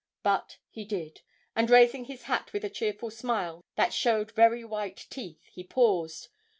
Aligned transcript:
But 0.23 0.57
he 0.67 0.83
did, 0.83 1.21
and 1.55 1.69
raising 1.69 2.05
his 2.05 2.23
hat, 2.23 2.53
with 2.53 2.65
a 2.65 2.71
cheerful 2.71 3.11
smile, 3.11 3.63
that 3.75 3.93
showed 3.93 4.31
very 4.31 4.65
white 4.65 5.05
teeth, 5.11 5.43
he 5.51 5.63
paused. 5.63 6.29